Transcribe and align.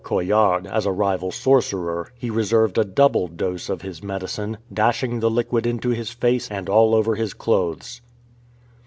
Coillard, 0.03 0.65
as 0.65 0.87
a 0.87 0.91
rival 0.91 1.31
sorcerer, 1.31 2.11
he 2.17 2.31
reserved 2.31 2.79
a 2.79 2.83
double 2.83 3.27
dose 3.27 3.69
of 3.69 3.83
his 3.83 4.01
medicine, 4.01 4.57
dash 4.73 5.03
ing 5.03 5.19
the 5.19 5.29
liquid 5.29 5.67
into 5.67 5.89
his 5.89 6.09
face 6.09 6.49
and 6.49 6.67
all 6.67 6.95
over 6.95 7.13
his 7.13 7.35
clothes. 7.35 8.01